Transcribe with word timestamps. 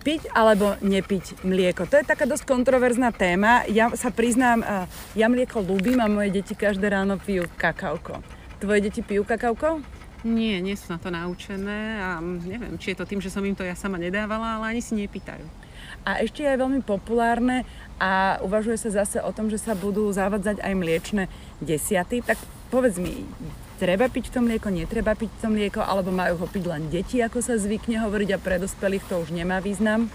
Piť 0.00 0.32
alebo 0.32 0.80
nepiť 0.80 1.44
mlieko? 1.44 1.84
To 1.84 2.00
je 2.00 2.08
taká 2.08 2.24
dosť 2.24 2.48
kontroverzná 2.48 3.12
téma. 3.12 3.68
Ja 3.68 3.92
sa 3.92 4.08
priznám, 4.08 4.64
ja 5.12 5.26
mlieko 5.28 5.60
ľúbim 5.60 6.00
a 6.00 6.08
moje 6.08 6.40
deti 6.40 6.56
každé 6.56 6.88
ráno 6.88 7.20
pijú 7.20 7.44
kakauko. 7.60 8.24
Tvoje 8.56 8.80
deti 8.88 9.04
pijú 9.04 9.28
kakauko? 9.28 9.84
Nie, 10.24 10.60
nie 10.64 10.72
sú 10.72 10.92
na 10.92 11.00
to 11.00 11.12
naučené 11.12 12.00
a 12.00 12.20
neviem, 12.20 12.80
či 12.80 12.92
je 12.92 13.00
to 13.00 13.08
tým, 13.08 13.20
že 13.20 13.32
som 13.32 13.44
im 13.44 13.56
to 13.56 13.64
ja 13.64 13.76
sama 13.76 14.00
nedávala, 14.00 14.60
ale 14.60 14.76
ani 14.76 14.80
si 14.84 14.96
nepýtajú. 14.96 15.44
A 16.04 16.20
ešte 16.24 16.44
je 16.44 16.60
veľmi 16.60 16.80
populárne 16.80 17.68
a 18.00 18.40
uvažuje 18.40 18.80
sa 18.80 19.04
zase 19.04 19.20
o 19.20 19.32
tom, 19.32 19.52
že 19.52 19.60
sa 19.60 19.76
budú 19.76 20.08
zavadzať 20.12 20.64
aj 20.64 20.72
mliečne 20.76 21.24
desiaty. 21.60 22.24
Tak 22.24 22.40
povedz 22.72 22.96
mi, 22.96 23.24
treba 23.80 24.12
piť 24.12 24.36
to 24.36 24.44
mlieko, 24.44 24.68
netreba 24.68 25.16
piť 25.16 25.40
to 25.40 25.48
mlieko, 25.48 25.80
alebo 25.80 26.12
majú 26.12 26.44
ho 26.44 26.46
piť 26.46 26.64
len 26.68 26.92
deti, 26.92 27.24
ako 27.24 27.40
sa 27.40 27.56
zvykne 27.56 27.96
hovoriť 27.96 28.36
a 28.36 28.38
pre 28.38 28.60
dospelých 28.60 29.08
to 29.08 29.24
už 29.24 29.32
nemá 29.32 29.64
význam? 29.64 30.12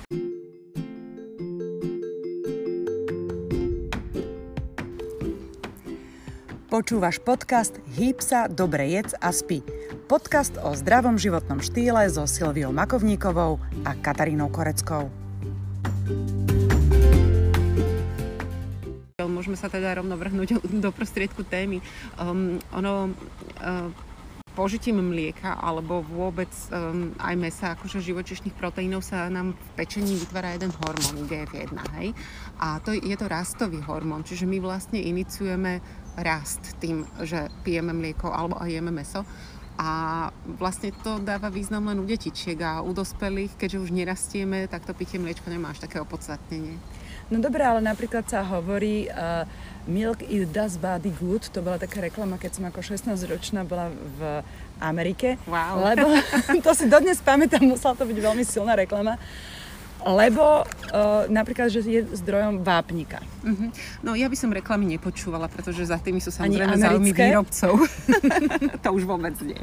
Počúvaš 6.70 7.24
podcast 7.24 7.80
Hýb 7.98 8.22
sa, 8.22 8.46
dobre 8.46 8.94
jedz 8.94 9.18
a 9.18 9.34
spí. 9.34 9.66
Podcast 10.06 10.60
o 10.62 10.76
zdravom 10.78 11.18
životnom 11.18 11.64
štýle 11.64 12.06
so 12.12 12.30
Silviou 12.30 12.70
Makovníkovou 12.70 13.58
a 13.88 13.92
Katarínou 13.98 14.52
Koreckou. 14.54 15.25
Môžeme 19.56 19.72
sa 19.72 19.80
teda 19.80 19.96
rovno 19.96 20.20
vrhnúť 20.20 20.68
do 20.84 20.92
prostriedku 20.92 21.48
témy. 21.48 21.80
Um, 22.20 22.60
ono, 22.76 23.08
uh, 23.64 23.88
požitím 24.52 25.00
mlieka 25.00 25.56
alebo 25.64 26.04
vôbec 26.04 26.52
um, 26.76 27.16
aj 27.16 27.36
mesa, 27.40 27.72
akože 27.72 28.04
živočišných 28.04 28.52
proteínov 28.52 29.00
sa 29.00 29.32
nám 29.32 29.56
v 29.56 29.68
pečení 29.80 30.20
vytvára 30.20 30.60
jeden 30.60 30.76
hormón, 30.76 31.24
GF1, 31.24 31.72
hej? 31.96 32.12
A 32.60 32.84
to 32.84 32.92
je 32.92 33.16
to 33.16 33.32
rastový 33.32 33.80
hormón, 33.80 34.28
čiže 34.28 34.44
my 34.44 34.60
vlastne 34.60 35.00
iniciujeme 35.00 35.80
rast 36.20 36.76
tým, 36.84 37.08
že 37.24 37.48
pijeme 37.64 37.96
mlieko 37.96 38.36
alebo 38.36 38.60
aj 38.60 38.76
jeme 38.76 38.92
meso. 38.92 39.24
A 39.76 40.32
vlastne 40.56 40.96
to 41.04 41.20
dáva 41.20 41.52
význam 41.52 41.92
len 41.92 42.00
u 42.00 42.06
detičiek 42.08 42.56
a 42.64 42.80
u 42.80 42.96
dospelých, 42.96 43.60
keďže 43.60 43.84
už 43.84 43.90
nerastieme, 43.92 44.72
tak 44.72 44.88
to 44.88 44.96
pitie 44.96 45.20
mliečka 45.20 45.52
nemá 45.52 45.76
až 45.76 45.84
také 45.84 46.00
opodstatnenie. 46.00 46.80
No 47.28 47.42
dobré, 47.42 47.66
ale 47.66 47.82
napríklad 47.82 48.24
sa 48.30 48.46
hovorí 48.46 49.10
uh, 49.10 49.44
Milk 49.90 50.22
it 50.30 50.54
does 50.54 50.78
body 50.78 51.12
good, 51.18 51.44
to 51.50 51.60
bola 51.60 51.82
taká 51.82 52.06
reklama, 52.06 52.38
keď 52.38 52.52
som 52.62 52.64
ako 52.70 52.80
16-ročná 52.86 53.66
bola 53.66 53.90
v 53.92 54.46
Amerike. 54.80 55.36
Wow. 55.50 55.92
Lebo 55.92 56.14
to 56.66 56.72
si 56.72 56.86
dodnes 56.88 57.20
pamätám, 57.20 57.66
musela 57.66 57.98
to 57.98 58.06
byť 58.06 58.18
veľmi 58.22 58.44
silná 58.46 58.78
reklama 58.78 59.20
lebo 60.06 60.62
uh, 60.62 61.26
napríklad, 61.34 61.74
že 61.74 61.82
je 61.82 62.06
zdrojom 62.14 62.62
vápnika. 62.62 63.26
Uh-huh. 63.42 63.74
No 64.06 64.14
ja 64.14 64.30
by 64.30 64.38
som 64.38 64.54
reklamy 64.54 64.86
nepočúvala, 64.86 65.50
pretože 65.50 65.90
za 65.90 65.98
tými 65.98 66.22
sú 66.22 66.30
samozrejme 66.30 66.78
záujmy 66.78 67.10
výrobcov. 67.10 67.74
to 68.86 68.90
už 68.94 69.04
vôbec 69.10 69.34
nie. 69.42 69.58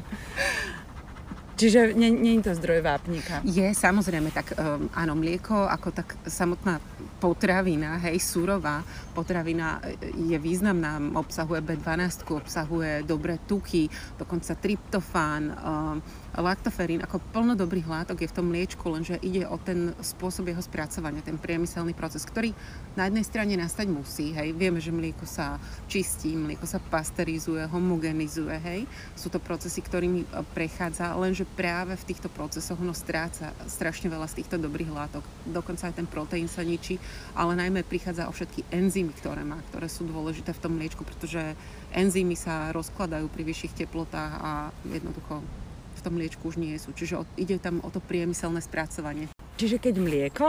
Čiže 1.63 1.95
nie, 1.95 2.11
nie 2.11 2.43
je 2.43 2.51
to 2.51 2.59
zdroj 2.59 2.83
vápnika? 2.83 3.39
Je, 3.47 3.71
samozrejme, 3.71 4.35
tak 4.35 4.59
um, 4.59 4.91
áno, 4.99 5.15
mlieko 5.15 5.71
ako 5.71 5.95
tak 5.95 6.19
samotná 6.27 6.83
potravina, 7.23 8.03
hej, 8.03 8.19
surová 8.19 8.83
potravina 9.15 9.79
e, 9.79 10.11
je 10.35 10.39
významná, 10.43 10.99
obsahuje 11.15 11.63
B12, 11.63 12.27
obsahuje 12.27 13.07
dobré 13.07 13.39
tuky, 13.47 13.87
dokonca 14.19 14.59
tryptofán, 14.59 15.55
um, 15.55 15.97
laktoferín, 16.35 17.05
ako 17.05 17.23
plno 17.31 17.55
dobrých 17.55 17.87
látok 17.87 18.25
je 18.25 18.31
v 18.33 18.37
tom 18.41 18.51
mliečku, 18.51 18.83
lenže 18.89 19.23
ide 19.23 19.47
o 19.47 19.55
ten 19.61 19.95
spôsob 20.03 20.51
jeho 20.51 20.65
spracovania, 20.65 21.23
ten 21.23 21.39
priemyselný 21.39 21.95
proces, 21.95 22.27
ktorý 22.27 22.57
na 22.99 23.07
jednej 23.07 23.23
strane 23.23 23.55
nastať 23.55 23.87
musí, 23.87 24.35
hej, 24.35 24.57
vieme, 24.57 24.83
že 24.83 24.91
mlieko 24.91 25.29
sa 25.29 25.63
čistí, 25.87 26.35
mlieko 26.35 26.67
sa 26.67 26.83
pasterizuje, 26.83 27.69
homogenizuje, 27.71 28.57
hej, 28.65 28.81
sú 29.15 29.31
to 29.31 29.39
procesy, 29.39 29.79
ktorými 29.79 30.27
e, 30.27 30.29
prechádza, 30.57 31.15
lenže 31.15 31.45
práve 31.53 31.95
v 31.95 32.07
týchto 32.09 32.33
procesoch 32.33 32.81
ono 32.81 32.97
stráca 32.97 33.53
strašne 33.69 34.09
veľa 34.09 34.27
z 34.29 34.43
týchto 34.43 34.57
dobrých 34.57 34.91
látok, 34.91 35.25
dokonca 35.45 35.89
aj 35.89 35.95
ten 36.01 36.09
proteín 36.09 36.49
sa 36.49 36.65
ničí, 36.65 36.97
ale 37.37 37.55
najmä 37.55 37.85
prichádza 37.85 38.27
o 38.27 38.33
všetky 38.33 38.65
enzymy, 38.73 39.13
ktoré 39.21 39.45
má, 39.45 39.61
ktoré 39.71 39.87
sú 39.87 40.09
dôležité 40.09 40.57
v 40.57 40.63
tom 40.63 40.73
mliečku, 40.81 41.05
pretože 41.05 41.55
enzymy 41.93 42.35
sa 42.35 42.73
rozkladajú 42.73 43.29
pri 43.29 43.43
vyšších 43.45 43.85
teplotách 43.85 44.33
a 44.41 44.51
jednoducho 44.89 45.45
v 45.93 46.01
tom 46.01 46.17
mliečku 46.17 46.43
už 46.49 46.57
nie 46.57 46.75
sú. 46.81 46.97
Čiže 46.97 47.23
ide 47.37 47.61
tam 47.61 47.85
o 47.85 47.93
to 47.93 48.01
priemyselné 48.01 48.65
spracovanie. 48.65 49.29
Čiže 49.61 49.79
keď 49.79 49.95
mlieko, 50.01 50.49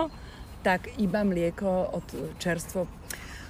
tak 0.63 0.95
iba 0.97 1.21
mlieko 1.27 1.91
od 1.91 2.07
čerstvo 2.39 2.87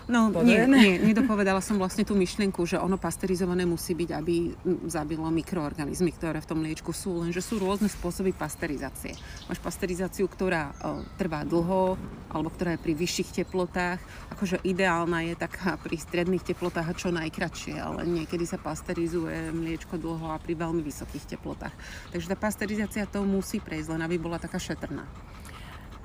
No 0.03 0.27
nie, 0.43 0.59
nie, 0.67 0.99
nedopovedala 0.99 1.63
som 1.63 1.79
vlastne 1.79 2.03
tú 2.03 2.11
myšlienku, 2.11 2.67
že 2.67 2.75
ono 2.75 2.99
pasterizované 2.99 3.63
musí 3.63 3.95
byť, 3.95 4.09
aby 4.11 4.51
zabilo 4.91 5.23
mikroorganizmy, 5.31 6.11
ktoré 6.11 6.43
v 6.43 6.49
tom 6.49 6.59
mliečku 6.59 6.91
sú, 6.91 7.23
lenže 7.23 7.39
sú 7.39 7.55
rôzne 7.55 7.87
spôsoby 7.87 8.35
pasterizácie. 8.35 9.15
Máš 9.47 9.63
pasterizáciu, 9.63 10.27
ktorá 10.27 10.75
o, 10.75 11.07
trvá 11.15 11.47
dlho, 11.47 11.95
alebo 12.27 12.51
ktorá 12.51 12.75
je 12.75 12.83
pri 12.83 12.93
vyšších 12.99 13.29
teplotách. 13.43 14.03
Akože 14.35 14.59
ideálna 14.67 15.23
je 15.23 15.39
taká 15.39 15.77
pri 15.83 15.95
stredných 15.95 16.43
teplotách 16.43 16.87
a 16.91 16.97
čo 16.97 17.07
najkračšie, 17.15 17.79
ale 17.79 18.03
niekedy 18.03 18.43
sa 18.43 18.59
pasterizuje 18.59 19.55
mliečko 19.55 19.95
dlho 19.95 20.35
a 20.35 20.41
pri 20.41 20.59
veľmi 20.59 20.83
vysokých 20.83 21.39
teplotách. 21.39 21.75
Takže 22.11 22.27
tá 22.27 22.35
pasterizácia 22.35 23.07
to 23.07 23.23
musí 23.23 23.63
prejsť, 23.63 23.95
len 23.95 24.03
aby 24.03 24.19
bola 24.19 24.35
taká 24.35 24.59
šetrná. 24.59 25.07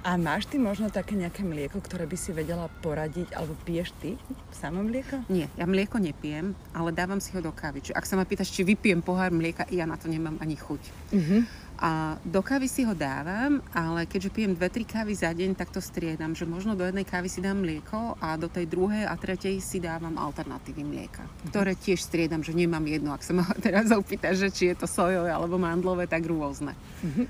A 0.07 0.15
máš 0.15 0.47
ty 0.47 0.63
možno 0.63 0.87
také 0.95 1.19
nejaké 1.19 1.43
mlieko, 1.43 1.83
ktoré 1.83 2.07
by 2.07 2.15
si 2.15 2.31
vedela 2.31 2.71
poradiť, 2.87 3.35
alebo 3.35 3.59
piješ 3.67 3.91
ty 3.99 4.15
samo 4.55 4.87
mlieko? 4.87 5.27
Nie, 5.27 5.51
ja 5.59 5.67
mlieko 5.67 5.99
nepijem, 5.99 6.55
ale 6.71 6.95
dávam 6.95 7.19
si 7.19 7.35
ho 7.35 7.43
do 7.43 7.51
kávy. 7.51 7.83
Čiže 7.83 7.99
ak 7.99 8.07
sa 8.07 8.15
ma 8.15 8.23
pýtaš, 8.23 8.55
či 8.55 8.63
vypijem 8.63 9.03
pohár 9.03 9.35
mlieka, 9.35 9.67
ja 9.75 9.91
na 9.91 9.99
to 9.99 10.07
nemám 10.07 10.39
ani 10.39 10.55
chuť. 10.55 10.83
Uh-huh. 11.11 11.43
A 11.79 12.19
do 12.27 12.43
kávy 12.43 12.67
si 12.67 12.83
ho 12.83 12.95
dávam, 12.95 13.63
ale 13.71 14.07
keďže 14.07 14.35
pijem 14.35 14.55
2-3 14.55 14.83
kávy 14.87 15.13
za 15.15 15.31
deň, 15.31 15.55
tak 15.55 15.71
to 15.71 15.79
striedam, 15.83 16.35
že 16.35 16.43
možno 16.47 16.75
do 16.75 16.83
jednej 16.83 17.07
kávy 17.07 17.31
si 17.31 17.39
dám 17.39 17.63
mlieko 17.63 18.19
a 18.19 18.35
do 18.35 18.51
tej 18.51 18.67
druhej 18.71 19.07
a 19.07 19.15
tretej 19.15 19.63
si 19.63 19.79
dávam 19.79 20.15
alternatívy 20.15 20.83
mlieka, 20.83 21.23
ktoré 21.51 21.79
tiež 21.79 22.03
striedam, 22.03 22.43
že 22.43 22.55
nemám 22.55 22.83
jedno. 22.87 23.15
Ak 23.15 23.23
sa 23.23 23.35
ma 23.35 23.47
teraz 23.67 23.91
opýtaš, 23.91 24.47
že 24.47 24.49
či 24.51 24.63
je 24.71 24.79
to 24.79 24.87
sojové 24.87 25.31
alebo 25.31 25.59
mandlové, 25.59 26.07
tak 26.07 26.23
rôzne. 26.27 26.75
Uh-huh. 27.03 27.27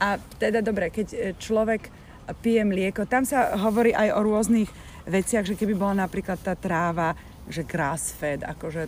A 0.00 0.16
teda 0.40 0.64
dobre, 0.64 0.88
keď 0.88 1.06
e, 1.12 1.18
človek 1.36 1.92
pije 2.36 2.62
mlieko. 2.64 3.06
Tam 3.06 3.26
sa 3.26 3.56
hovorí 3.58 3.94
aj 3.94 4.08
o 4.16 4.20
rôznych 4.22 4.70
veciach, 5.08 5.46
že 5.46 5.58
keby 5.58 5.74
bola 5.74 6.06
napríklad 6.06 6.38
tá 6.40 6.54
tráva, 6.54 7.16
že 7.50 7.66
grass 7.66 8.14
fed, 8.14 8.46
akože 8.46 8.86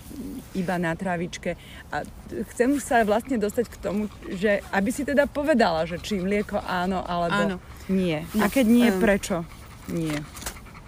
iba 0.54 0.78
na 0.78 0.94
trávičke. 0.94 1.58
A 1.90 2.06
chcem 2.54 2.78
sa 2.78 3.02
vlastne 3.02 3.36
dostať 3.36 3.66
k 3.66 3.76
tomu, 3.82 4.02
že 4.30 4.62
aby 4.70 4.90
si 4.94 5.02
teda 5.02 5.26
povedala, 5.26 5.82
že 5.82 5.98
či 5.98 6.22
mlieko 6.22 6.62
áno 6.62 7.02
alebo 7.02 7.42
áno. 7.42 7.56
nie. 7.90 8.22
No, 8.38 8.46
a 8.46 8.46
keď 8.46 8.66
nie, 8.70 8.88
um, 8.88 9.02
prečo 9.02 9.42
nie? 9.90 10.14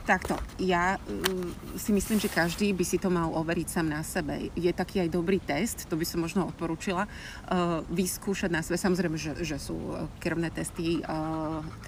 Takto, 0.04 0.36
ja 0.60 1.00
uh, 1.00 1.48
si 1.80 1.88
myslím, 1.88 2.20
že 2.20 2.28
každý 2.28 2.76
by 2.76 2.84
si 2.84 3.00
to 3.00 3.08
mal 3.08 3.32
overiť 3.40 3.68
sám 3.72 3.88
na 3.88 4.04
sebe. 4.04 4.52
Je 4.52 4.68
taký 4.68 5.00
aj 5.00 5.08
dobrý 5.08 5.40
test, 5.40 5.88
to 5.88 5.96
by 5.96 6.04
som 6.04 6.20
možno 6.20 6.44
odporúčila, 6.44 7.08
uh, 7.08 7.80
vyskúšať 7.88 8.52
na 8.52 8.60
sebe. 8.60 8.76
Samozrejme, 8.76 9.16
že, 9.16 9.32
že 9.40 9.56
sú 9.56 9.96
krvné 10.20 10.52
testy, 10.52 11.00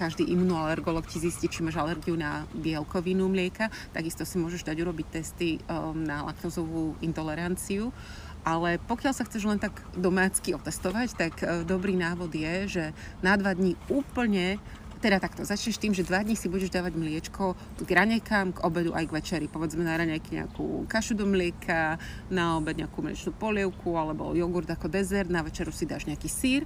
každý 0.00 0.32
imunoalergolog 0.32 1.04
ti 1.04 1.20
zistí, 1.20 1.44
či 1.44 1.60
máš 1.60 1.76
alergiu 1.76 2.16
na 2.16 2.48
bielkovinu 2.56 3.28
mlieka, 3.28 3.68
takisto 3.92 4.24
si 4.24 4.40
môžeš 4.40 4.64
dať 4.64 4.80
urobiť 4.80 5.06
testy 5.20 5.60
na 5.92 6.24
laktozovú 6.24 6.96
intoleranciu. 7.04 7.92
Ale 8.46 8.78
pokiaľ 8.78 9.12
sa 9.12 9.26
chceš 9.26 9.44
len 9.44 9.58
tak 9.58 9.82
domácky 9.98 10.54
otestovať, 10.54 11.08
tak 11.18 11.34
dobrý 11.66 11.98
návod 11.98 12.30
je, 12.30 12.54
že 12.70 12.84
na 13.18 13.34
dva 13.34 13.52
dní 13.58 13.74
úplne 13.90 14.62
teda 15.00 15.20
takto, 15.20 15.44
začneš 15.44 15.76
tým, 15.76 15.92
že 15.92 16.06
dva 16.06 16.24
dní 16.24 16.36
si 16.36 16.48
budeš 16.48 16.72
dávať 16.72 16.96
mliečko 16.96 17.56
k 17.84 17.90
raňajkám, 17.90 18.56
k 18.56 18.62
obedu 18.64 18.96
aj 18.96 19.04
k 19.08 19.14
večeri. 19.16 19.46
Povedzme 19.48 19.84
na 19.84 19.96
raňajky 19.96 20.40
nejakú 20.40 20.88
kašu 20.88 21.16
do 21.16 21.28
mlieka, 21.28 22.00
na 22.32 22.56
obed 22.56 22.80
nejakú 22.80 23.04
mliečnú 23.04 23.36
polievku 23.36 23.96
alebo 23.96 24.32
jogurt 24.32 24.68
ako 24.68 24.88
dezert, 24.88 25.28
na 25.28 25.44
večeru 25.44 25.70
si 25.70 25.84
dáš 25.84 26.08
nejaký 26.08 26.28
sír 26.28 26.62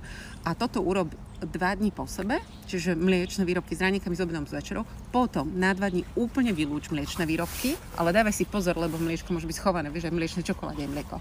a 0.47 0.55
toto 0.55 0.81
urob 0.83 1.11
dva 1.45 1.73
dní 1.75 1.91
po 1.91 2.05
sebe, 2.05 2.41
čiže 2.69 2.93
mliečne 2.95 3.49
výrobky 3.49 3.73
s 3.73 3.81
raníkami, 3.81 4.15
s 4.17 4.21
obedom, 4.21 4.45
s 4.45 4.53
večerou. 4.53 4.85
Potom 5.11 5.49
na 5.57 5.73
dva 5.73 5.89
dní 5.89 6.05
úplne 6.15 6.53
vylúč 6.53 6.93
mliečne 6.93 7.25
výrobky, 7.25 7.75
ale 7.97 8.13
dávaj 8.13 8.35
si 8.37 8.45
pozor, 8.45 8.77
lebo 8.77 9.01
mliečko 9.01 9.33
môže 9.33 9.49
byť 9.49 9.57
schované, 9.57 9.89
vieš, 9.89 10.09
aj 10.09 10.15
mliečne 10.15 10.43
čokoláde 10.45 10.85
je 10.85 10.91
mlieko. 10.91 11.17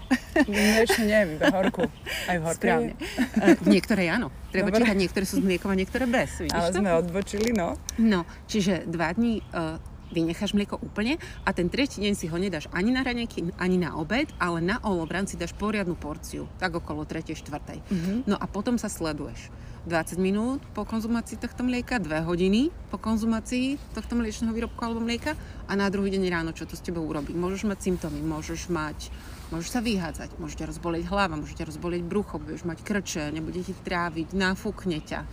Mliečne 0.46 1.04
neviem, 1.08 1.30
iba 1.40 1.48
horku. 1.50 1.84
Aj 2.28 2.36
horku. 2.38 2.60
Správne. 2.60 2.92
E, 3.40 3.56
niektoré 3.66 4.12
áno. 4.12 4.28
Treba 4.50 4.68
Dobre. 4.70 4.82
čítať, 4.84 4.96
niektoré 4.98 5.24
sú 5.24 5.38
s 5.38 5.44
mliekom 5.44 5.70
a 5.70 5.76
niektoré 5.78 6.04
bez. 6.10 6.42
Vidíš 6.42 6.58
ale 6.58 6.68
to? 6.74 6.78
sme 6.82 6.90
odbočili, 6.96 7.48
no. 7.54 7.78
No, 7.98 8.26
čiže 8.50 8.84
dva 8.86 9.14
dní 9.14 9.40
uh, 9.54 9.78
vynecháš 10.10 10.52
mlieko 10.52 10.78
úplne 10.82 11.16
a 11.46 11.50
ten 11.54 11.70
tretí 11.70 12.02
deň 12.02 12.14
si 12.14 12.26
ho 12.26 12.36
nedáš 12.36 12.66
ani 12.74 12.90
na 12.94 13.02
raňajky, 13.02 13.54
ani 13.58 13.78
na 13.78 13.96
obed, 13.96 14.28
ale 14.42 14.58
na 14.62 14.82
olovran 14.82 15.26
si 15.26 15.38
dáš 15.38 15.54
poriadnu 15.54 15.94
porciu, 15.96 16.50
tak 16.58 16.74
okolo 16.74 17.06
3. 17.06 17.32
4. 17.32 17.46
Mm-hmm. 17.46 18.16
No 18.26 18.36
a 18.36 18.44
potom 18.50 18.76
sa 18.76 18.90
sleduješ. 18.90 19.50
20 19.88 20.20
minút 20.20 20.60
po 20.76 20.84
konzumácii 20.84 21.40
tohto 21.40 21.64
mlieka, 21.64 21.96
2 21.96 22.28
hodiny 22.28 22.68
po 22.92 23.00
konzumácii 23.00 23.80
tohto 23.96 24.12
mliečného 24.12 24.52
výrobku 24.52 24.76
alebo 24.84 25.00
mlieka 25.00 25.32
a 25.64 25.72
na 25.72 25.88
druhý 25.88 26.12
deň 26.12 26.24
ráno, 26.28 26.50
čo 26.52 26.68
to 26.68 26.76
s 26.76 26.84
tebou 26.84 27.00
urobí. 27.08 27.32
Môžeš 27.32 27.64
mať 27.64 27.88
symptómy, 27.88 28.20
môžeš 28.20 28.68
mať, 28.68 29.08
môžeš 29.48 29.72
sa 29.72 29.80
vyhádzať, 29.80 30.36
môže 30.36 30.60
ťa 30.60 30.68
rozbolieť 30.68 31.08
hlava, 31.08 31.40
môže 31.40 31.56
ťa 31.56 31.72
rozbolieť 31.72 32.02
brucho, 32.04 32.36
budeš 32.36 32.68
mať 32.68 32.78
krče, 32.84 33.32
nebude 33.32 33.64
ti 33.64 33.72
tráviť, 33.72 34.36
náfukne 34.36 35.00
ťa 35.00 35.24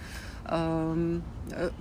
um, 0.48 1.20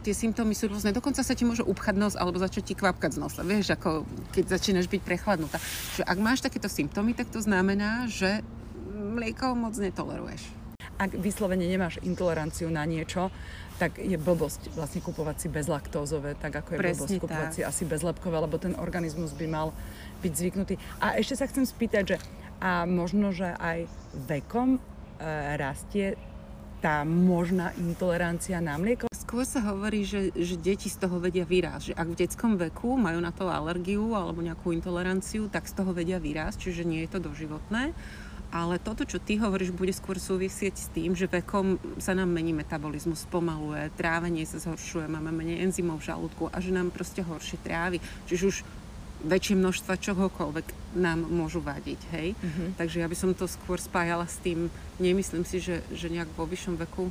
tie 0.03 0.15
symptómy 0.15 0.55
sú 0.55 0.71
rôzne. 0.71 0.95
Dokonca 0.95 1.23
sa 1.23 1.35
ti 1.35 1.43
môže 1.43 1.63
upchať 1.63 1.95
nos 1.97 2.15
alebo 2.15 2.39
začať 2.39 2.73
ti 2.73 2.75
kvapkať 2.75 3.17
z 3.17 3.19
nosa. 3.19 3.41
Vieš, 3.43 3.75
ako 3.75 4.07
keď 4.35 4.45
začínaš 4.59 4.87
byť 4.91 5.01
prechladnutá. 5.03 5.59
Čiže 5.59 6.05
ak 6.07 6.19
máš 6.19 6.43
takéto 6.43 6.71
symptómy, 6.71 7.15
tak 7.15 7.31
to 7.31 7.43
znamená, 7.43 8.07
že 8.11 8.43
mlieko 8.91 9.55
moc 9.55 9.75
netoleruješ. 9.79 10.43
Ak 10.97 11.13
vyslovene 11.13 11.69
nemáš 11.69 12.01
intoleranciu 12.01 12.73
na 12.73 12.89
niečo, 12.89 13.29
tak 13.77 14.01
je 14.01 14.17
blbosť 14.17 14.73
vlastne 14.73 15.05
kupovať 15.05 15.37
si 15.45 15.49
bezlaktózové, 15.53 16.33
tak 16.41 16.65
ako 16.65 16.77
je 16.77 16.79
Presne 16.81 16.97
blbosť 16.97 17.21
kupovať 17.21 17.51
si 17.53 17.61
asi 17.61 17.85
bezlepkové, 17.85 18.41
lebo 18.41 18.57
ten 18.57 18.73
organizmus 18.81 19.37
by 19.37 19.45
mal 19.45 19.77
byť 20.25 20.33
zvyknutý. 20.33 20.81
A 21.05 21.21
ešte 21.21 21.37
sa 21.37 21.45
chcem 21.45 21.69
spýtať, 21.69 22.05
že 22.09 22.19
a 22.57 22.89
možno, 22.89 23.37
že 23.37 23.53
aj 23.53 23.85
vekom 24.25 24.77
e, 24.77 24.81
rastie 25.61 26.17
tá 26.81 27.03
možná 27.05 27.73
intolerancia 27.81 28.61
na 28.61 28.77
mlieko? 28.77 29.09
Skôr 29.11 29.43
sa 29.43 29.59
hovorí, 29.67 30.07
že, 30.07 30.31
že 30.37 30.55
deti 30.55 30.87
z 30.87 31.03
toho 31.03 31.19
vedia 31.19 31.43
vyrásť. 31.43 31.93
Že 31.93 31.99
ak 31.99 32.09
v 32.09 32.19
detskom 32.19 32.53
veku 32.55 32.95
majú 32.95 33.19
na 33.19 33.35
to 33.35 33.51
alergiu 33.51 34.15
alebo 34.15 34.45
nejakú 34.45 34.71
intoleranciu, 34.71 35.51
tak 35.51 35.67
z 35.67 35.75
toho 35.75 35.91
vedia 35.91 36.23
vyrásť, 36.23 36.71
čiže 36.71 36.87
nie 36.87 37.03
je 37.05 37.11
to 37.11 37.19
doživotné. 37.19 37.91
Ale 38.55 38.79
toto, 38.79 39.03
čo 39.03 39.19
ty 39.19 39.35
hovoríš, 39.43 39.75
bude 39.75 39.91
skôr 39.91 40.23
súvisieť 40.23 40.75
s 40.79 40.87
tým, 40.95 41.19
že 41.19 41.27
vekom 41.27 41.83
sa 41.99 42.15
nám 42.15 42.31
mení 42.31 42.55
metabolizmus, 42.55 43.27
spomaluje, 43.27 43.91
trávenie 43.99 44.47
sa 44.47 44.63
zhoršuje, 44.63 45.11
máme 45.11 45.35
menej 45.35 45.67
enzymov 45.67 45.99
v 45.99 46.15
žalúdku 46.15 46.47
a 46.55 46.57
že 46.63 46.71
nám 46.71 46.95
proste 46.95 47.27
horšie 47.27 47.59
trávy. 47.67 47.99
Čiže 48.31 48.45
už 48.47 48.57
väčšie 49.25 49.57
množstva 49.57 49.97
čohokoľvek 49.97 50.67
nám 51.01 51.25
môžu 51.25 51.65
vadiť, 51.65 52.01
hej. 52.13 52.29
Uh-huh. 52.37 52.69
Takže 52.77 53.01
ja 53.01 53.09
by 53.09 53.17
som 53.17 53.31
to 53.33 53.49
skôr 53.49 53.81
spájala 53.81 54.29
s 54.29 54.37
tým, 54.41 54.69
nemyslím 55.01 55.45
si, 55.49 55.61
že, 55.61 55.81
že 55.93 56.13
nejak 56.13 56.29
vo 56.37 56.45
vyššom 56.45 56.77
veku 56.77 57.09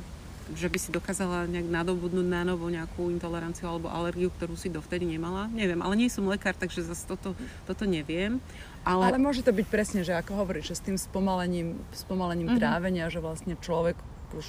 že 0.54 0.70
by 0.70 0.78
si 0.78 0.94
dokázala 0.94 1.50
nejak 1.50 1.66
nadobudnúť 1.66 2.22
na 2.22 2.46
novo 2.46 2.70
nejakú 2.70 3.10
intoleranciu 3.10 3.66
alebo 3.66 3.90
alergiu, 3.90 4.30
ktorú 4.30 4.54
si 4.54 4.70
dovtedy 4.70 5.02
nemala. 5.02 5.50
Neviem, 5.50 5.82
ale 5.82 5.98
nie 5.98 6.06
som 6.06 6.22
lekár, 6.30 6.54
takže 6.54 6.86
zase 6.86 7.02
toto, 7.02 7.34
toto 7.66 7.82
neviem. 7.82 8.38
Ale... 8.86 9.10
ale 9.10 9.18
môže 9.18 9.42
to 9.42 9.50
byť 9.50 9.66
presne, 9.66 10.06
že 10.06 10.14
ako 10.14 10.46
hovoríš, 10.46 10.70
že 10.70 10.78
s 10.78 10.86
tým 10.86 10.94
spomalením, 10.94 11.74
spomalením 11.90 12.54
uh-huh. 12.54 12.62
trávenia, 12.62 13.10
že 13.10 13.18
vlastne 13.18 13.58
človek 13.58 13.98
už 14.38 14.46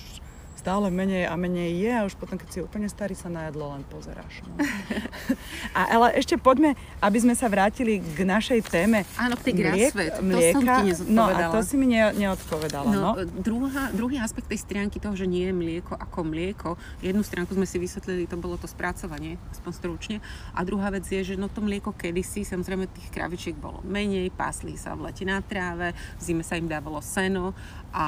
stále 0.68 0.92
menej 0.92 1.32
a 1.32 1.40
menej 1.40 1.80
je 1.80 1.92
a 1.96 2.04
už 2.04 2.20
potom, 2.20 2.36
keď 2.36 2.50
si 2.52 2.60
úplne 2.60 2.92
starý, 2.92 3.16
sa 3.16 3.32
na 3.32 3.48
jedlo 3.48 3.72
len 3.72 3.88
pozeráš. 3.88 4.44
No. 4.44 4.60
a, 5.80 5.96
ale 5.96 6.20
ešte 6.20 6.36
poďme, 6.36 6.76
aby 7.00 7.24
sme 7.24 7.40
sa 7.40 7.48
vrátili 7.48 8.04
k 8.04 8.28
našej 8.28 8.68
téme. 8.68 9.08
Áno, 9.16 9.40
k 9.40 9.48
tej 9.48 9.54
Mliek, 9.64 9.96
mlieka. 10.20 10.60
to 10.60 10.60
som 10.60 10.64
ti 10.68 10.92
No 11.08 11.32
a 11.32 11.56
to 11.56 11.64
si 11.64 11.80
mi 11.80 11.88
ne, 11.88 12.12
neodpovedala. 12.12 12.92
No, 12.92 13.16
no. 13.16 13.24
Druhá, 13.40 13.96
druhý 13.96 14.20
aspekt 14.20 14.52
tej 14.52 14.60
stránky 14.60 15.00
toho, 15.00 15.16
že 15.16 15.24
nie 15.24 15.48
je 15.48 15.56
mlieko 15.56 15.96
ako 15.96 16.36
mlieko, 16.36 16.70
jednu 17.00 17.24
stránku 17.24 17.56
sme 17.56 17.64
si 17.64 17.80
vysvetlili, 17.80 18.28
to 18.28 18.36
bolo 18.36 18.60
to 18.60 18.68
spracovanie, 18.68 19.40
aspoň 19.56 19.72
stručne. 19.72 20.18
A 20.52 20.68
druhá 20.68 20.92
vec 20.92 21.08
je, 21.08 21.24
že 21.24 21.40
no 21.40 21.48
to 21.48 21.64
mlieko 21.64 21.96
kedysi, 21.96 22.44
samozrejme 22.44 22.92
tých 22.92 23.08
kravičiek 23.16 23.56
bolo 23.56 23.80
menej, 23.88 24.36
pásli 24.36 24.76
sa 24.76 25.00
v 25.00 25.08
lete 25.08 25.24
na 25.24 25.40
tráve, 25.40 25.96
v 26.20 26.22
zime 26.28 26.44
sa 26.44 26.60
im 26.60 26.68
dávalo 26.68 27.00
seno 27.00 27.56
a 27.96 28.06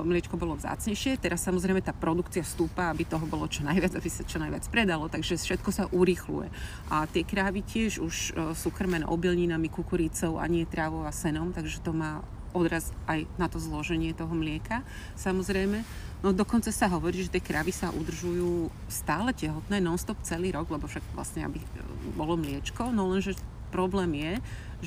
e, 0.00 0.08
mliečko 0.08 0.40
bolo 0.40 0.56
vzácnejšie. 0.56 1.20
Teraz 1.20 1.44
samozrejme 1.44 1.81
tá 1.82 1.92
produkcia 1.92 2.46
stúpa, 2.46 2.88
aby 2.88 3.02
toho 3.04 3.26
bolo 3.26 3.50
čo 3.50 3.66
najviac, 3.66 3.98
aby 3.98 4.08
sa 4.08 4.22
čo 4.22 4.38
najviac 4.38 4.64
predalo, 4.70 5.10
takže 5.10 5.36
všetko 5.36 5.70
sa 5.74 5.84
urýchluje. 5.90 6.48
A 6.88 7.04
tie 7.10 7.26
krávy 7.26 7.66
tiež 7.66 7.98
už 7.98 8.14
e, 8.14 8.30
sú 8.54 8.70
krmené 8.70 9.04
obilninami, 9.04 9.68
kukurícou 9.68 10.38
a 10.38 10.46
nie 10.46 10.64
trávou 10.64 11.02
a 11.02 11.12
senom, 11.12 11.50
takže 11.50 11.82
to 11.82 11.90
má 11.90 12.22
odraz 12.52 12.92
aj 13.08 13.24
na 13.40 13.48
to 13.48 13.56
zloženie 13.56 14.12
toho 14.12 14.30
mlieka, 14.32 14.84
samozrejme. 15.16 15.82
No 16.22 16.30
dokonca 16.30 16.70
sa 16.70 16.86
hovorí, 16.86 17.24
že 17.24 17.32
tie 17.32 17.42
kravy 17.42 17.74
sa 17.74 17.90
udržujú 17.90 18.70
stále 18.86 19.34
tehotné 19.34 19.82
non-stop 19.82 20.20
celý 20.22 20.54
rok, 20.54 20.70
lebo 20.70 20.86
však 20.86 21.02
vlastne, 21.18 21.42
aby 21.42 21.58
e, 21.58 21.66
bolo 22.14 22.38
mliečko, 22.38 22.94
no 22.94 23.10
lenže 23.10 23.34
problém 23.72 24.12
je, 24.20 24.32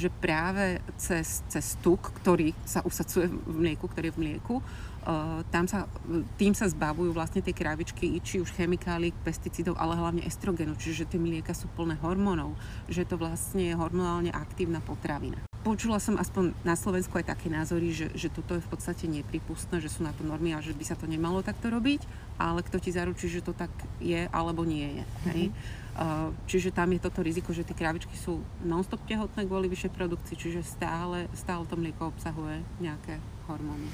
že 0.05 0.09
práve 0.13 0.77
cez, 1.01 1.41
cez 1.49 1.73
tuk, 1.81 2.13
ktorý 2.21 2.53
sa 2.61 2.85
usacuje 2.85 3.25
v 3.25 3.55
mlieku, 3.65 3.89
ktorý 3.89 4.11
je 4.11 4.15
v 4.15 4.21
mlieku, 4.21 4.55
uh, 4.61 5.41
tam 5.49 5.65
sa, 5.65 5.89
tým 6.37 6.53
sa 6.53 6.69
zbavujú 6.69 7.09
vlastne 7.15 7.41
tie 7.41 7.55
krávičky, 7.55 8.13
či 8.21 8.43
už 8.43 8.53
chemikálií, 8.53 9.15
pesticídov, 9.25 9.79
ale 9.79 9.97
hlavne 9.97 10.27
estrogenu, 10.27 10.77
čiže 10.77 11.09
tie 11.09 11.17
mlieka 11.17 11.57
sú 11.57 11.71
plné 11.73 11.97
hormónov, 12.03 12.53
že 12.91 13.01
je 13.01 13.09
to 13.09 13.17
vlastne 13.17 13.73
hormonálne 13.73 14.29
aktívna 14.29 14.83
potravina. 14.83 15.54
Počula 15.65 15.97
som 15.97 16.13
aspoň 16.21 16.53
na 16.61 16.77
Slovensku 16.77 17.17
aj 17.17 17.33
také 17.33 17.49
názory, 17.49 17.89
že, 17.89 18.13
že 18.13 18.29
toto 18.29 18.53
je 18.53 18.61
v 18.61 18.69
podstate 18.69 19.09
nepripustné, 19.09 19.81
že 19.81 19.89
sú 19.89 20.05
na 20.05 20.13
to 20.13 20.21
normy 20.21 20.53
a 20.53 20.61
že 20.61 20.77
by 20.77 20.85
sa 20.85 20.93
to 20.93 21.09
nemalo 21.09 21.41
takto 21.41 21.73
robiť, 21.73 22.05
ale 22.37 22.61
kto 22.61 22.77
ti 22.77 22.93
zaručí, 22.93 23.25
že 23.33 23.41
to 23.41 23.49
tak 23.49 23.73
je 23.97 24.29
alebo 24.29 24.61
nie 24.61 25.01
je. 25.01 25.03
Hej? 25.25 25.43
Mm-hmm. 25.49 26.45
Čiže 26.45 26.69
tam 26.69 26.93
je 26.93 27.01
toto 27.01 27.25
riziko, 27.25 27.49
že 27.49 27.65
tie 27.65 27.73
krávičky 27.73 28.13
sú 28.13 28.45
non-stop 28.61 29.01
tehotné 29.09 29.49
kvôli 29.49 29.65
vyššej 29.65 29.97
produkcii, 29.97 30.37
čiže 30.37 30.61
stále, 30.61 31.25
stále 31.33 31.65
to 31.65 31.73
mlieko 31.73 32.13
obsahuje 32.13 32.61
nejaké 32.77 33.17
hormóny. 33.49 33.89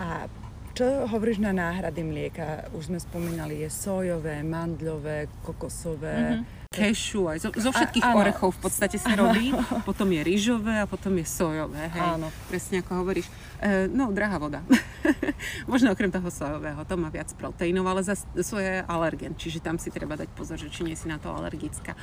A 0.00 0.24
čo 0.72 1.04
hovoríš 1.04 1.44
na 1.44 1.52
náhrady 1.52 2.00
mlieka? 2.00 2.72
Už 2.72 2.88
sme 2.88 2.96
spomínali, 2.96 3.60
je 3.60 3.68
sojové, 3.68 4.40
mandľové, 4.40 5.28
kokosové. 5.44 6.16
Mm-hmm 6.16 6.67
kešu, 6.78 7.20
aj 7.26 7.38
zo, 7.42 7.50
zo 7.50 7.70
všetkých 7.74 8.06
a, 8.06 8.14
orechov 8.14 8.54
v 8.54 8.60
podstate 8.70 8.96
sa 8.96 9.12
robí. 9.18 9.50
Potom 9.88 10.08
je 10.14 10.20
rýžové 10.22 10.78
a 10.78 10.86
potom 10.86 11.12
je 11.18 11.26
sojové. 11.26 11.90
Hej. 11.90 12.02
Áno. 12.18 12.28
Presne 12.46 12.80
ako 12.86 12.92
hovoríš. 13.02 13.26
E, 13.58 13.90
no, 13.90 14.14
drahá 14.14 14.38
voda. 14.38 14.62
Možno 15.70 15.92
okrem 15.92 16.12
toho 16.12 16.28
sojového, 16.30 16.80
to 16.84 16.94
má 16.96 17.08
viac 17.08 17.30
proteínov, 17.36 17.86
ale 17.88 18.04
za 18.04 18.14
soja 18.42 18.80
je 18.80 18.86
alergen, 18.86 19.34
čiže 19.34 19.62
tam 19.62 19.76
si 19.80 19.92
treba 19.92 20.16
dať 20.18 20.28
pozor, 20.32 20.60
že 20.60 20.70
či 20.72 20.84
nie 20.84 20.96
si 20.96 21.08
na 21.08 21.20
to 21.20 21.32
alergická. 21.32 21.96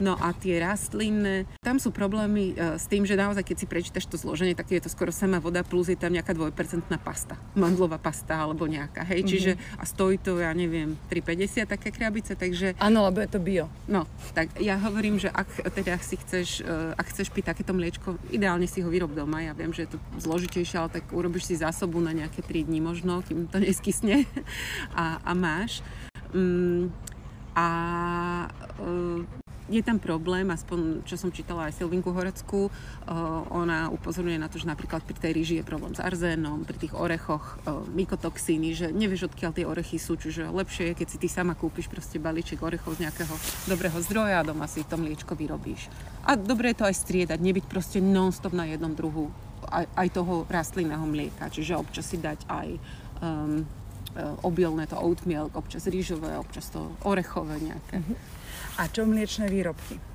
No 0.00 0.16
a 0.16 0.32
tie 0.32 0.60
rastlinné, 0.60 1.44
tam 1.60 1.76
sú 1.76 1.92
problémy 1.92 2.56
e, 2.56 2.80
s 2.80 2.88
tým, 2.88 3.04
že 3.04 3.18
naozaj, 3.18 3.44
keď 3.44 3.56
si 3.60 3.66
prečítaš 3.68 4.04
to 4.08 4.16
zloženie, 4.16 4.56
tak 4.56 4.72
je 4.72 4.80
to 4.80 4.88
skoro 4.88 5.12
sama 5.12 5.36
voda, 5.36 5.60
plus 5.60 5.92
je 5.92 5.98
tam 6.00 6.12
nejaká 6.12 6.32
dvojpercentná 6.32 6.96
pasta, 6.96 7.36
mandlová 7.52 8.00
pasta 8.00 8.40
alebo 8.40 8.64
nejaká, 8.64 9.04
hej, 9.04 9.20
mm-hmm. 9.20 9.30
čiže 9.30 9.52
a 9.76 9.84
stojí 9.84 10.16
to, 10.16 10.40
ja 10.40 10.52
neviem, 10.56 10.96
3,50 11.12 11.68
také 11.68 11.88
krabice, 11.92 12.32
takže... 12.32 12.72
Áno, 12.80 13.04
lebo 13.04 13.20
je 13.20 13.28
to 13.28 13.40
bio. 13.40 13.68
No, 13.84 14.08
tak 14.32 14.56
ja 14.56 14.80
hovorím, 14.80 15.20
že 15.20 15.28
ak 15.28 15.68
teda 15.76 16.00
si 16.00 16.16
chceš, 16.16 16.64
e, 16.64 16.96
ak 16.96 17.06
chceš 17.12 17.28
piť 17.28 17.52
takéto 17.52 17.76
mliečko, 17.76 18.16
ideálne 18.32 18.64
si 18.64 18.80
ho 18.80 18.88
vyrob 18.88 19.12
doma, 19.12 19.44
ja 19.44 19.52
viem, 19.52 19.72
že 19.72 19.84
je 19.84 19.96
to 19.96 19.98
zložitejšie, 20.16 20.76
ale 20.80 20.88
tak 20.88 21.04
urobíš 21.12 21.52
si 21.52 21.60
zásobu 21.60 22.00
na 22.00 22.16
nejaké 22.16 22.40
3 22.50 22.66
dní 22.66 22.82
možno, 22.82 23.22
kým 23.22 23.46
to 23.46 23.62
neskysne 23.62 24.26
a, 24.98 25.22
a 25.22 25.32
máš. 25.38 25.86
Um, 26.34 26.90
a 27.54 27.66
uh, 28.82 29.22
je 29.70 29.86
tam 29.86 30.02
problém, 30.02 30.50
aspoň 30.50 31.06
čo 31.06 31.14
som 31.14 31.30
čítala 31.30 31.70
aj 31.70 31.78
Silvinku 31.78 32.10
Horecku, 32.10 32.66
uh, 32.66 32.72
ona 33.54 33.86
upozorňuje 33.94 34.42
na 34.42 34.50
to, 34.50 34.58
že 34.58 34.66
napríklad 34.66 35.06
pri 35.06 35.14
tej 35.14 35.30
ríži 35.30 35.54
je 35.62 35.64
problém 35.64 35.94
s 35.94 36.02
arzénom, 36.02 36.66
pri 36.66 36.74
tých 36.74 36.94
orechoch 36.98 37.62
uh, 37.62 37.86
mykotoxíny, 37.94 38.74
že 38.74 38.90
nevieš 38.90 39.30
odkiaľ 39.30 39.54
tie 39.54 39.66
orechy 39.70 40.02
sú, 40.02 40.18
čiže 40.18 40.50
lepšie 40.50 40.90
je, 40.90 40.98
keď 40.98 41.06
si 41.06 41.22
ty 41.22 41.30
sama 41.30 41.54
kúpiš 41.54 41.86
proste 41.86 42.18
balíček 42.18 42.58
orechov 42.58 42.98
z 42.98 43.06
nejakého 43.06 43.34
dobrého 43.70 43.98
zdroja 44.02 44.42
a 44.42 44.46
doma 44.46 44.66
si 44.66 44.82
to 44.82 44.98
mliečko 44.98 45.38
vyrobíš. 45.38 45.86
A 46.26 46.34
dobre 46.34 46.74
je 46.74 46.82
to 46.82 46.88
aj 46.90 46.98
striedať, 46.98 47.38
nebyť 47.38 47.64
proste 47.70 48.02
non-stop 48.02 48.50
na 48.50 48.66
jednom 48.66 48.90
druhu 48.90 49.30
aj, 49.68 49.86
aj 49.96 50.08
toho 50.14 50.48
rastlinného 50.48 51.04
mlieka. 51.04 51.52
Čiže 51.52 51.76
občas 51.76 52.08
si 52.08 52.16
dať 52.16 52.48
aj 52.48 52.68
um, 53.20 53.60
e, 53.60 54.24
obilné 54.46 54.88
to 54.88 54.96
oatmeal, 54.96 55.52
občas 55.52 55.84
rýžové, 55.90 56.36
občas 56.38 56.72
to 56.72 56.88
orechové 57.04 57.60
nejaké. 57.60 58.00
Uh-huh. 58.00 58.16
A 58.80 58.88
čo 58.88 59.04
mliečne 59.04 59.50
výrobky? 59.52 60.10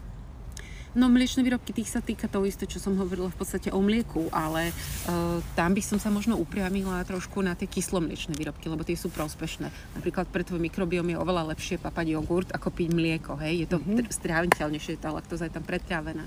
No 0.96 1.12
mliečne 1.12 1.44
výrobky, 1.44 1.76
tých 1.76 1.92
sa 1.92 2.00
týka 2.00 2.32
to 2.32 2.48
isté, 2.48 2.64
čo 2.72 2.80
som 2.80 2.96
hovorila 2.96 3.28
v 3.28 3.36
podstate 3.36 3.68
o 3.68 3.84
mlieku, 3.84 4.32
ale 4.32 4.72
uh, 4.72 5.44
tam 5.52 5.76
by 5.76 5.84
som 5.84 6.00
sa 6.00 6.08
možno 6.08 6.40
upriamila 6.40 7.04
trošku 7.04 7.44
na 7.44 7.52
tie 7.52 7.68
kyslomliečne 7.68 8.32
výrobky, 8.32 8.72
lebo 8.72 8.88
tie 8.88 8.96
sú 8.96 9.12
prospešné. 9.12 9.68
Napríklad 10.00 10.32
pre 10.32 10.48
tvoj 10.48 10.64
mikrobiom 10.64 11.04
je 11.12 11.20
oveľa 11.20 11.52
lepšie 11.52 11.84
papať 11.84 12.16
jogurt, 12.16 12.48
ako 12.56 12.72
piť 12.72 12.96
mlieko, 12.96 13.36
hej? 13.44 13.68
Je 13.68 13.76
to 13.76 13.84
mm-hmm. 13.84 14.08
stráviteľnejšie, 14.08 14.96
tá 14.96 15.12
laktoza 15.12 15.52
je 15.52 15.54
tam 15.60 15.68
pretrávená. 15.68 16.24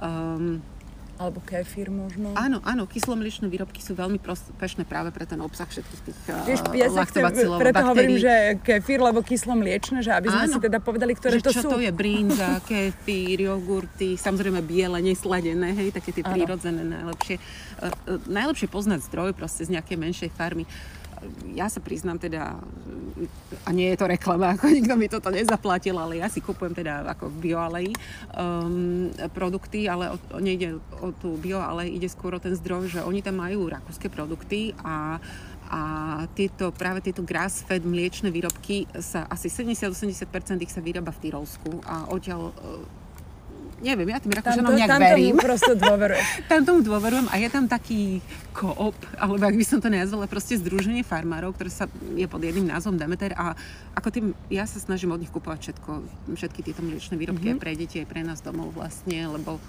Um, 0.00 0.64
Alebo 1.18 1.42
kefír 1.42 1.90
možno. 1.90 2.30
Áno, 2.38 2.62
áno, 2.62 2.86
kyslomliečné 2.86 3.50
výrobky 3.50 3.82
sú 3.82 3.98
veľmi 3.98 4.22
prospešné 4.22 4.86
práve 4.86 5.10
pre 5.10 5.26
ten 5.26 5.42
obsah 5.42 5.66
všetkých 5.66 6.00
tých 6.06 6.18
Vieš, 6.46 6.60
ja 6.78 6.88
sa 6.94 7.02
chcem, 7.10 7.26
preto 7.58 7.82
hovorím, 7.82 8.22
že 8.22 8.62
kefír, 8.62 9.02
lebo 9.02 9.26
kyslomliečné, 9.26 10.06
že 10.06 10.14
aby 10.14 10.30
sme 10.30 10.46
áno, 10.46 10.54
si 10.54 10.58
teda 10.62 10.78
povedali, 10.78 11.18
ktoré 11.18 11.42
že 11.42 11.50
to 11.50 11.54
čo 11.58 11.62
sú. 11.66 11.70
to 11.74 11.78
je 11.82 11.90
brinza, 11.90 12.62
kefír, 12.70 13.50
jogurty, 13.50 14.14
samozrejme 14.14 14.62
biele, 14.62 15.02
nesladené, 15.02 15.74
hej, 15.74 15.90
také 15.90 16.14
tie 16.14 16.22
prírodzené 16.22 16.86
najlepšie. 16.86 17.36
Uh, 17.82 17.90
uh, 18.14 18.22
najlepšie 18.30 18.70
poznať 18.70 19.02
zdroj 19.10 19.34
proste 19.34 19.66
z 19.66 19.74
nejakej 19.74 19.98
menšej 19.98 20.30
farmy 20.38 20.70
ja 21.54 21.66
sa 21.70 21.80
priznám 21.82 22.18
teda, 22.18 22.58
a 23.64 23.70
nie 23.74 23.90
je 23.92 23.98
to 23.98 24.06
reklama, 24.06 24.54
ako 24.54 24.70
nikto 24.76 24.94
mi 24.94 25.06
toto 25.10 25.28
nezaplatil, 25.32 25.96
ale 25.98 26.22
ja 26.22 26.28
si 26.30 26.42
kupujem 26.42 26.74
teda 26.74 27.04
ako 27.18 27.30
v 27.32 27.36
bioalei 27.50 27.88
um, 28.34 29.10
produkty, 29.32 29.86
ale 29.86 30.14
o, 30.14 30.16
nejde 30.38 30.78
o 31.02 31.12
tú 31.14 31.36
bioalej, 31.38 31.94
ide 31.94 32.08
skôr 32.10 32.36
o 32.36 32.42
ten 32.42 32.54
zdroj, 32.54 32.98
že 32.98 33.00
oni 33.04 33.20
tam 33.22 33.40
majú 33.40 33.68
rakúske 33.68 34.10
produkty 34.10 34.72
a 34.82 35.18
a 35.68 35.80
tieto, 36.32 36.72
práve 36.72 37.04
tieto 37.04 37.20
grass-fed 37.20 37.84
mliečne 37.84 38.32
výrobky 38.32 38.88
sa 39.04 39.28
asi 39.28 39.52
70-80% 39.52 40.64
ich 40.64 40.72
sa 40.72 40.80
vyrába 40.80 41.12
v 41.12 41.28
Tyrolsku 41.28 41.84
a 41.84 42.08
odtiaľ 42.08 42.56
neviem, 43.80 44.08
ja 44.10 44.18
tým 44.18 44.34
Rakúšanom 44.34 44.74
nejak 44.74 44.90
tam 44.90 45.00
verím. 45.02 45.34
Tam 45.38 45.46
prosto 45.46 45.72
dôverujem. 45.78 46.24
tam 46.50 46.60
tomu 46.66 46.80
dôverujem 46.82 47.26
a 47.30 47.34
je 47.38 47.48
tam 47.48 47.64
taký 47.70 48.20
koop, 48.52 48.96
alebo 49.14 49.38
ak 49.38 49.54
by 49.54 49.64
som 49.64 49.78
to 49.78 49.86
nazvala, 49.86 50.26
proste 50.26 50.58
združenie 50.58 51.06
farmárov, 51.06 51.54
ktoré 51.54 51.70
sa 51.70 51.86
je 52.18 52.26
pod 52.26 52.42
jedným 52.42 52.68
názvom 52.68 52.98
Demeter 52.98 53.30
a 53.38 53.54
ako 53.94 54.08
tým, 54.10 54.26
ja 54.50 54.66
sa 54.66 54.82
snažím 54.82 55.14
od 55.14 55.22
nich 55.22 55.30
kupovať 55.30 55.70
všetko, 55.70 55.90
všetky 56.34 56.60
tieto 56.66 56.82
mliečne 56.82 57.14
výrobky 57.14 57.54
mm-hmm. 57.54 57.60
aj 57.60 57.62
pre 57.62 57.72
deti, 57.78 57.96
aj 58.02 58.08
pre 58.10 58.20
nás 58.26 58.42
domov 58.42 58.74
vlastne, 58.74 59.30
lebo 59.30 59.62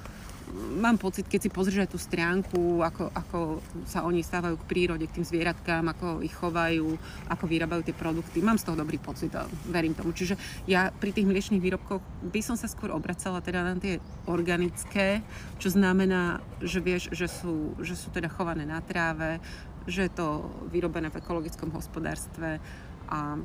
mám 0.53 0.97
pocit, 0.97 1.27
keď 1.29 1.39
si 1.45 1.49
pozrieš 1.49 1.85
aj 1.85 1.91
tú 1.93 1.99
stránku, 2.01 2.81
ako, 2.81 3.13
ako 3.13 3.39
sa 3.85 4.05
oni 4.05 4.25
stávajú 4.25 4.57
k 4.59 4.69
prírode, 4.69 5.05
k 5.05 5.21
tým 5.21 5.25
zvieratkám, 5.25 5.85
ako 5.93 6.25
ich 6.25 6.33
chovajú, 6.33 6.97
ako 7.29 7.43
vyrábajú 7.45 7.81
tie 7.85 7.95
produkty, 7.95 8.41
mám 8.41 8.57
z 8.57 8.69
toho 8.69 8.77
dobrý 8.79 8.97
pocit 8.97 9.33
a 9.37 9.45
verím 9.69 9.93
tomu. 9.93 10.13
Čiže 10.13 10.35
ja 10.65 10.89
pri 10.89 11.13
tých 11.13 11.29
mliečných 11.29 11.61
výrobkoch 11.61 12.01
by 12.29 12.41
som 12.41 12.57
sa 12.57 12.65
skôr 12.65 12.89
obracala 12.89 13.41
teda 13.41 13.61
na 13.61 13.77
tie 13.77 14.01
organické, 14.25 15.21
čo 15.61 15.69
znamená, 15.69 16.41
že 16.61 16.81
vieš, 16.81 17.13
že 17.13 17.29
sú, 17.29 17.77
že 17.81 17.93
sú 17.93 18.09
teda 18.09 18.29
chované 18.29 18.65
na 18.65 18.81
tráve, 18.81 19.37
že 19.89 20.05
je 20.09 20.13
to 20.13 20.49
vyrobené 20.69 21.09
v 21.09 21.19
ekologickom 21.21 21.73
hospodárstve 21.73 22.61
a 23.09 23.41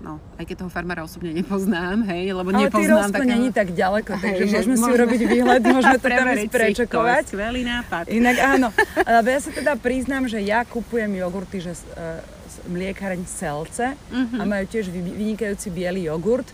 no, 0.00 0.16
aj 0.40 0.44
keď 0.48 0.56
toho 0.64 0.70
farmára 0.72 1.04
osobne 1.04 1.30
nepoznám, 1.36 2.08
hej, 2.08 2.32
lebo 2.32 2.48
Ale 2.50 2.68
nepoznám 2.68 3.12
takého... 3.12 3.30
není 3.30 3.48
tak 3.52 3.68
ďaleko, 3.76 4.12
takže 4.16 4.44
hej, 4.48 4.52
môžeme 4.52 4.76
si 4.80 4.88
urobiť 4.88 5.20
výhľad, 5.28 5.60
môžeme 5.76 5.98
to 6.00 6.08
tam 6.08 6.26
ísť 6.32 6.50
prečekovať. 6.50 7.24
Skvelý 7.28 7.62
nápad. 7.68 8.04
Inak 8.08 8.36
áno, 8.40 8.68
lebo 8.96 9.28
ja 9.28 9.40
sa 9.44 9.50
teda 9.52 9.72
priznám, 9.76 10.24
že 10.26 10.40
ja 10.40 10.64
kupujem 10.64 11.12
jogurty, 11.20 11.60
že 11.60 11.76
uh, 11.76 12.20
mliekareň 12.68 13.22
Selce 13.28 13.94
uh-huh. 13.94 14.40
a 14.40 14.42
majú 14.48 14.64
tiež 14.68 14.88
vynikajúci 14.90 15.68
biely 15.68 16.08
jogurt, 16.08 16.48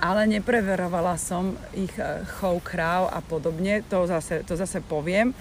ale 0.00 0.24
nepreverovala 0.30 1.18
som 1.20 1.58
ich 1.76 1.92
uh, 1.98 2.24
chov 2.40 2.62
kráv 2.64 3.10
a 3.10 3.20
podobne, 3.20 3.82
to 3.90 4.06
zase, 4.06 4.46
to 4.46 4.54
zase 4.56 4.80
poviem, 4.80 5.36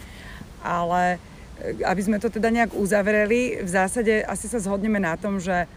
ale 0.59 1.15
e, 1.63 1.79
aby 1.87 2.01
sme 2.03 2.19
to 2.19 2.27
teda 2.27 2.51
nejak 2.51 2.75
uzavreli, 2.75 3.63
v 3.63 3.69
zásade 3.69 4.19
asi 4.27 4.51
sa 4.51 4.59
zhodneme 4.59 4.99
na 4.99 5.15
tom, 5.15 5.39
že 5.39 5.71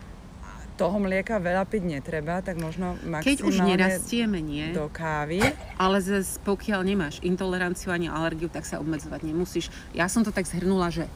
toho 0.77 0.97
mlieka 0.99 1.37
veľa 1.39 1.69
piť 1.69 1.83
netreba, 1.85 2.41
tak 2.41 2.57
možno 2.59 2.97
maximálne 3.05 3.29
Keď 3.29 3.39
už 3.45 3.57
nerastieme, 3.63 4.39
nie. 4.41 4.73
do 4.73 4.89
kávy. 4.89 5.41
Ale 5.77 6.01
zase 6.01 6.41
pokiaľ 6.43 6.81
nemáš 6.83 7.21
intoleranciu 7.21 7.93
ani 7.93 8.09
alergiu, 8.09 8.49
tak 8.49 8.65
sa 8.65 8.81
obmedzovať 8.81 9.21
nemusíš. 9.25 9.69
Ja 9.93 10.09
som 10.09 10.25
to 10.25 10.33
tak 10.33 10.49
zhrnula, 10.49 10.89
že 10.89 11.07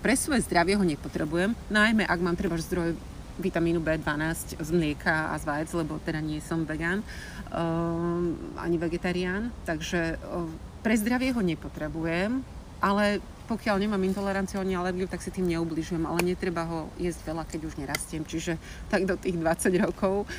pre 0.00 0.16
svoje 0.16 0.40
zdravie 0.48 0.80
ho 0.80 0.84
nepotrebujem, 0.84 1.52
najmä 1.68 2.08
ak 2.08 2.20
mám 2.24 2.38
treba 2.38 2.56
zdroj 2.56 2.96
vitamínu 3.40 3.80
B12 3.80 4.60
z 4.60 4.70
mlieka 4.72 5.32
a 5.32 5.34
z 5.40 5.44
vajec, 5.48 5.68
lebo 5.72 5.96
teda 6.00 6.20
nie 6.20 6.44
som 6.44 6.68
vegán 6.68 7.00
um, 7.52 8.36
ani 8.60 8.76
vegetarián, 8.76 9.48
takže 9.64 10.20
um, 10.28 10.52
pre 10.84 10.96
zdravie 10.96 11.32
ho 11.32 11.40
nepotrebujem, 11.40 12.44
ale 12.80 13.20
pokiaľ 13.50 13.82
nemám 13.82 14.06
intoleranciu 14.06 14.62
ani 14.62 14.78
alergiu, 14.78 15.10
tak 15.10 15.18
si 15.18 15.34
tým 15.34 15.50
neubližujem, 15.50 16.06
ale 16.06 16.22
netreba 16.22 16.62
ho 16.70 16.86
jesť 16.94 17.34
veľa, 17.34 17.42
keď 17.50 17.60
už 17.66 17.74
nerastiem. 17.82 18.22
Čiže 18.22 18.54
tak 18.86 19.10
do 19.10 19.18
tých 19.18 19.34
20 19.34 19.74
rokov 19.90 20.30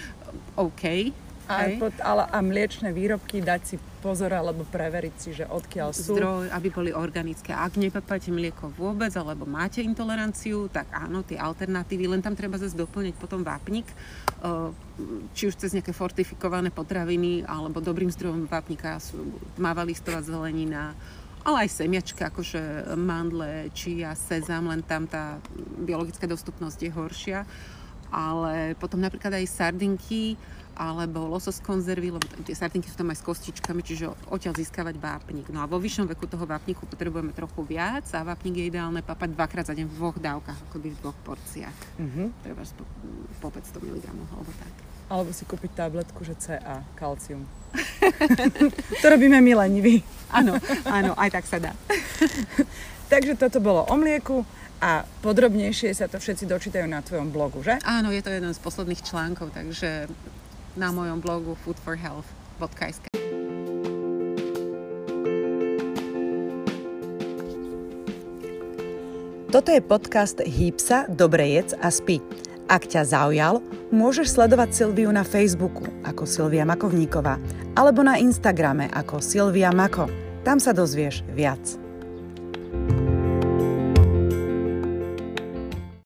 OK. 0.55 1.11
A, 1.51 1.67
pod, 1.75 1.91
ale, 1.99 2.23
a 2.31 2.39
mliečne 2.39 2.95
výrobky 2.95 3.43
dať 3.43 3.61
si 3.67 3.75
pozor 3.99 4.31
alebo 4.31 4.63
preveriť 4.63 5.15
si, 5.19 5.29
že 5.35 5.43
odkiaľ 5.43 5.91
sú. 5.91 6.15
Zdroj, 6.15 6.47
aby 6.47 6.71
boli 6.71 6.91
organické. 6.95 7.51
Ak 7.51 7.75
nepapáte 7.75 8.31
mlieko 8.31 8.71
vôbec 8.71 9.11
alebo 9.19 9.43
máte 9.43 9.83
intoleranciu, 9.83 10.71
tak 10.71 10.87
áno, 10.95 11.27
tie 11.27 11.35
alternatívy, 11.35 12.07
len 12.07 12.23
tam 12.23 12.39
treba 12.39 12.55
zase 12.55 12.79
doplniť 12.79 13.19
potom 13.19 13.43
vápnik, 13.43 13.83
či 15.35 15.43
už 15.51 15.59
cez 15.59 15.75
nejaké 15.75 15.91
fortifikované 15.91 16.71
potraviny, 16.71 17.43
alebo 17.43 17.83
dobrým 17.83 18.07
zdrojom 18.07 18.47
vápnika 18.47 19.03
sú 19.03 19.19
tmavá 19.59 19.83
listová 19.83 20.23
zelenina, 20.23 20.95
ale 21.41 21.65
aj 21.65 21.81
semiačka, 21.81 22.29
akože 22.29 22.93
mandle, 22.97 23.73
čia, 23.73 24.13
sezam, 24.13 24.69
len 24.69 24.85
tam 24.85 25.09
tá 25.09 25.41
biologická 25.81 26.29
dostupnosť 26.29 26.79
je 26.81 26.91
horšia. 26.93 27.39
Ale 28.11 28.75
potom 28.75 28.99
napríklad 28.99 29.31
aj 29.39 29.47
sardinky, 29.47 30.35
alebo 30.75 31.27
losos 31.27 31.59
konzervy, 31.59 32.15
lebo 32.15 32.23
tie 32.47 32.55
sardinky 32.55 32.87
sú 32.87 32.95
tam 32.95 33.11
aj 33.11 33.19
s 33.19 33.27
kostičkami, 33.27 33.81
čiže 33.83 34.09
odtiaľ 34.31 34.55
získavať 34.55 34.95
vápnik. 34.97 35.47
No 35.51 35.61
a 35.61 35.69
vo 35.69 35.77
vyššom 35.77 36.07
veku 36.09 36.25
toho 36.25 36.47
vápniku 36.47 36.87
potrebujeme 36.87 37.35
trochu 37.35 37.61
viac 37.67 38.07
a 38.15 38.23
vápnik 38.23 38.57
je 38.57 38.65
ideálne 38.71 39.03
papať 39.03 39.35
dvakrát 39.35 39.65
za 39.67 39.75
deň 39.75 39.85
v 39.85 39.93
dvoch 39.93 40.17
dávkach, 40.17 40.57
ako 40.71 40.75
v 40.81 40.97
dvoch 40.97 41.17
porciách. 41.27 41.79
Mm-hmm. 41.99 42.27
Treba 42.41 42.63
po, 42.65 42.83
po 43.43 43.47
500 43.51 43.77
mg 43.83 44.05
alebo 44.09 44.51
tak. 44.57 44.90
Alebo 45.11 45.35
si 45.35 45.43
kúpiť 45.43 45.75
tabletku, 45.75 46.23
že 46.23 46.39
CA, 46.39 46.87
kalcium. 46.95 47.43
to 49.03 49.05
robíme 49.11 49.43
my 49.43 49.67
leniví. 49.67 49.99
Áno, 50.31 50.55
áno, 50.87 51.11
aj 51.19 51.29
tak 51.35 51.43
sa 51.43 51.59
dá. 51.59 51.75
Takže 53.11 53.35
toto 53.35 53.59
bolo 53.59 53.83
o 53.91 53.95
mlieku 53.99 54.47
a 54.79 55.03
podrobnejšie 55.19 55.91
sa 55.91 56.07
to 56.07 56.15
všetci 56.15 56.47
dočítajú 56.47 56.87
na 56.87 57.03
tvojom 57.03 57.27
blogu, 57.27 57.59
že? 57.59 57.75
Áno, 57.83 58.15
je 58.15 58.23
to 58.23 58.31
jeden 58.31 58.55
z 58.55 58.59
posledných 58.63 59.03
článkov, 59.03 59.51
takže 59.51 60.07
na 60.79 60.95
mojom 60.95 61.19
blogu 61.19 61.59
foodforhealth.sk. 61.67 63.11
Toto 69.51 69.67
je 69.67 69.83
podcast 69.83 70.39
Hýpsa, 70.39 71.11
Dobre 71.11 71.59
jedz 71.59 71.75
a 71.75 71.91
spí. 71.91 72.23
Ak 72.71 72.87
ťa 72.87 73.03
zaujal, 73.03 73.59
môžeš 73.91 74.31
sledovať 74.31 74.71
Silviu 74.71 75.11
na 75.11 75.27
Facebooku 75.27 75.83
ako 76.07 76.23
Silvia 76.23 76.63
Makovníková 76.63 77.35
alebo 77.75 77.99
na 77.99 78.15
Instagrame 78.15 78.87
ako 78.95 79.19
Silvia 79.19 79.75
Mako. 79.75 80.07
Tam 80.47 80.55
sa 80.55 80.71
dozvieš 80.71 81.19
viac. 81.35 81.59